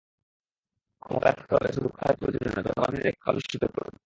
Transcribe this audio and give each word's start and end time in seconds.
ক্ষমতায় 1.01 1.35
থাকতে 1.37 1.53
হলে 1.55 1.69
শুধু 1.73 1.89
কথার 1.89 2.15
ফুলঝুরি 2.19 2.47
নয়, 2.47 2.65
জনগণের 2.67 2.93
নিরাপত্তা 2.95 3.31
নিশ্চিত 3.33 3.63
করুন। 3.75 3.93